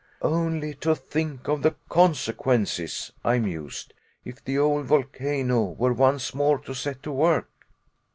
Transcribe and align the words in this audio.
"Only 0.23 0.73
to 0.77 0.95
think 0.95 1.47
of 1.47 1.61
the 1.61 1.75
consequences," 1.87 3.11
I 3.23 3.37
mused, 3.37 3.93
"if 4.25 4.43
the 4.43 4.57
old 4.57 4.87
volcano 4.87 5.61
were 5.77 5.93
once 5.93 6.33
more 6.33 6.57
to 6.61 6.73
set 6.73 7.03
to 7.03 7.11
work." 7.11 7.51